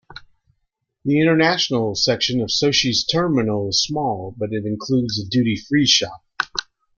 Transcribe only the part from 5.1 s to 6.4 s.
a duty-free shop.